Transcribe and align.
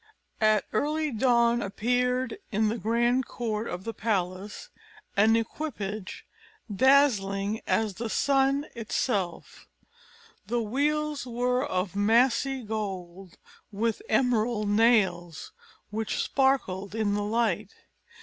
At 0.39 0.65
early 0.73 1.11
dawn 1.11 1.61
appeared 1.61 2.39
in 2.51 2.69
the 2.69 2.79
grand 2.79 3.27
court 3.27 3.67
of 3.67 3.83
the 3.83 3.93
palace 3.93 4.69
an 5.15 5.35
equipage, 5.35 6.25
dazzling 6.75 7.61
as 7.67 7.93
the 7.93 8.09
sun 8.09 8.65
itself; 8.73 9.67
the 10.47 10.59
wheels 10.59 11.27
were 11.27 11.63
of 11.63 11.95
massy 11.95 12.63
gold, 12.63 13.37
with 13.71 14.01
emerald 14.09 14.69
nails, 14.69 15.51
which 15.91 16.19
sparkled 16.23 16.95
in 16.95 17.13
the 17.13 17.21
light. 17.21 17.75